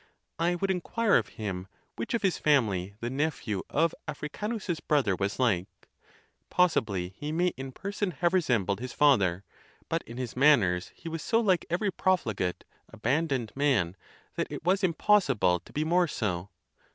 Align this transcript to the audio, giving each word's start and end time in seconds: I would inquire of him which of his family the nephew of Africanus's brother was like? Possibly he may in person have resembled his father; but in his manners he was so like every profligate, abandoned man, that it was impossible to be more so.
I 0.39 0.55
would 0.55 0.71
inquire 0.71 1.15
of 1.15 1.27
him 1.37 1.67
which 1.95 2.15
of 2.15 2.23
his 2.23 2.39
family 2.39 2.95
the 3.01 3.09
nephew 3.11 3.61
of 3.69 3.93
Africanus's 4.07 4.79
brother 4.79 5.15
was 5.15 5.37
like? 5.37 5.67
Possibly 6.49 7.09
he 7.09 7.31
may 7.31 7.49
in 7.49 7.71
person 7.71 8.09
have 8.09 8.33
resembled 8.33 8.79
his 8.79 8.93
father; 8.93 9.43
but 9.89 10.01
in 10.07 10.17
his 10.17 10.35
manners 10.35 10.91
he 10.95 11.07
was 11.07 11.21
so 11.21 11.39
like 11.39 11.67
every 11.69 11.91
profligate, 11.91 12.63
abandoned 12.89 13.51
man, 13.55 13.95
that 14.37 14.51
it 14.51 14.63
was 14.63 14.83
impossible 14.83 15.59
to 15.59 15.71
be 15.71 15.83
more 15.83 16.07
so. 16.07 16.49